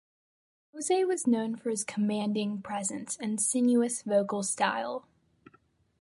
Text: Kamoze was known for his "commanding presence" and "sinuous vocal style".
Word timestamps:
Kamoze 0.73 1.07
was 1.07 1.27
known 1.27 1.55
for 1.55 1.69
his 1.69 1.83
"commanding 1.83 2.59
presence" 2.63 3.15
and 3.19 3.37
"sinuous 3.39 4.01
vocal 4.01 4.41
style". 4.41 5.05